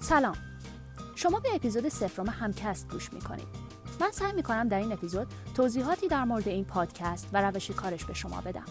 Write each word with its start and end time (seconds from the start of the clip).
سلام. 0.00 0.36
شما 1.14 1.40
به 1.40 1.54
اپیزود 1.54 1.88
سفرم 1.88 2.28
همکست 2.28 2.88
گوش 2.88 3.12
می‌کنید. 3.12 3.46
من 4.00 4.10
سعی 4.10 4.32
می‌کنم 4.32 4.68
در 4.68 4.78
این 4.78 4.92
اپیزود 4.92 5.26
توضیحاتی 5.54 6.08
در 6.08 6.24
مورد 6.24 6.48
این 6.48 6.64
پادکست 6.64 7.28
و 7.32 7.42
روش 7.42 7.70
کارش 7.70 8.04
به 8.04 8.14
شما 8.14 8.40
بدم. 8.40 8.64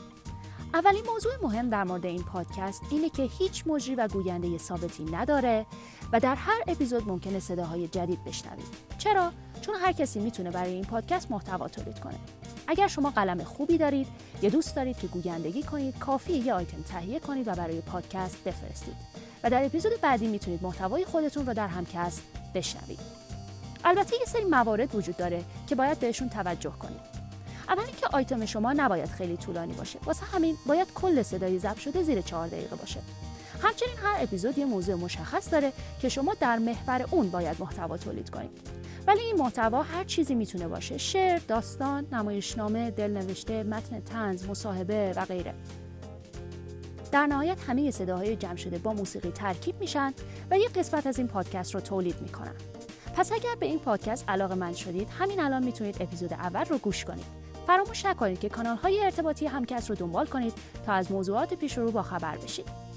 اولین 0.74 1.04
موضوع 1.14 1.32
مهم 1.42 1.70
در 1.70 1.84
مورد 1.84 2.06
این 2.06 2.24
پادکست 2.24 2.82
اینه 2.92 3.10
که 3.10 3.24
هیچ 3.24 3.64
مجری 3.68 3.96
و 3.96 4.08
گوینده 4.08 4.58
ثابتی 4.58 5.04
نداره 5.04 5.66
و 6.14 6.20
در 6.20 6.36
هر 6.36 6.62
اپیزود 6.68 7.08
ممکنه 7.08 7.40
صداهای 7.40 7.88
جدید 7.88 8.24
بشنوید. 8.24 8.68
چرا؟ 8.98 9.32
چون 9.62 9.76
هر 9.76 9.92
کسی 9.92 10.20
می‌تونه 10.20 10.52
برای 10.52 10.74
این 10.74 10.86
پادکست 10.86 11.32
محتوا 11.32 11.68
تولید 11.68 12.00
کنه. 12.00 12.20
اگر 12.68 12.88
شما 12.88 13.10
قلم 13.10 13.44
خوبی 13.44 13.78
دارید 13.78 14.08
یا 14.42 14.50
دوست 14.50 14.76
دارید 14.76 14.98
که 14.98 15.08
گویندگی 15.08 15.64
کنید 15.64 16.00
کافی 16.00 16.34
یه 16.34 16.54
آیتم 16.54 16.82
تهیه 16.82 17.20
کنید 17.20 17.48
و 17.48 17.52
برای 17.52 17.82
پادکست 17.82 18.44
بفرستید. 18.44 18.96
و 19.44 19.50
در 19.50 19.66
اپیزود 19.66 20.02
بعدی 20.02 20.28
می‌تونید 20.28 20.64
محتوای 20.64 21.06
خودتون 21.06 21.46
رو 21.46 21.54
در 21.54 21.68
همکست 21.68 22.22
بشنوید. 22.54 23.00
البته 23.86 24.16
یه 24.16 24.26
سری 24.26 24.44
موارد 24.44 24.96
وجود 24.96 25.18
داره 25.18 25.44
که 25.68 25.76
باید 25.76 26.00
بهشون 26.00 26.30
توجه 26.30 26.72
کنید. 26.72 27.20
اول 27.70 27.84
اینکه 27.84 28.08
آیتم 28.12 28.46
شما 28.46 28.74
نباید 28.74 29.10
خیلی 29.10 29.38
طولانی 29.38 29.74
باشه. 29.74 30.00
واسه 30.06 30.26
همین 30.26 30.58
باید 30.66 30.94
کل 30.94 31.24
صدای 31.24 31.60
ضبط 31.60 31.78
شده 31.78 32.04
زیر 32.04 32.22
چهار 32.22 32.48
دقیقه 32.48 32.76
باشه. 32.76 33.00
همچنین 33.62 33.96
هر 34.04 34.24
اپیزود 34.24 34.58
یه 34.58 34.66
موضوع 34.66 34.96
مشخص 34.96 35.52
داره 35.52 35.72
که 36.02 36.10
شما 36.10 36.34
در 36.40 36.58
محور 36.58 37.06
اون 37.12 37.30
باید 37.32 37.58
محتوا 37.60 37.98
تولید 37.98 38.30
کنید. 38.30 38.52
ولی 39.08 39.22
این 39.22 39.36
محتوا 39.36 39.84
هر 39.84 40.04
چیزی 40.04 40.36
می‌تونه 40.36 40.68
باشه. 40.68 40.98
شعر، 40.98 41.40
داستان، 41.48 42.08
نمایشنامه، 42.12 42.92
دلنوشته، 42.92 43.64
متن 43.64 44.00
تنز، 44.00 44.46
مصاحبه 44.46 45.14
و 45.16 45.26
غیره. 45.26 45.54
در 47.12 47.28
نهایت 47.28 47.58
همه 47.68 47.92
صداهای 47.92 48.36
جمع 48.36 48.56
شده 48.56 48.78
با 48.78 48.94
موسیقی 48.94 49.32
ترکیب 49.32 49.80
میشن 49.80 50.14
و 50.52 50.58
یک 50.58 50.74
قسمت 50.74 51.08
از 51.08 51.18
این 51.18 51.28
پادکست 51.28 51.76
رو 51.76 51.82
تولید 51.82 52.22
می‌کنن. 52.22 52.54
پس 53.16 53.32
اگر 53.32 53.56
به 53.60 53.66
این 53.66 53.80
پادکست 53.80 54.30
علاقه 54.30 54.56
من 54.56 54.74
شدید 54.74 55.10
همین 55.20 55.40
الان 55.40 55.64
می‌تونید 55.64 56.02
اپیزود 56.02 56.34
اول 56.34 56.66
رو 56.66 56.78
گوش 56.78 57.06
کنید. 57.06 57.26
فراموش 57.68 58.06
نکنید 58.06 58.40
که 58.40 58.50
کانال 58.50 58.78
های 58.78 59.04
ارتباطی 59.04 59.48
همکست 59.48 59.90
رو 59.90 59.96
دنبال 59.96 60.26
کنید 60.26 60.54
تا 60.86 60.94
از 60.94 61.12
موضوعات 61.12 61.54
پیش 61.54 61.78
رو 61.78 61.92
با 61.92 62.02
خبر 62.02 62.38
بشید. 62.38 62.89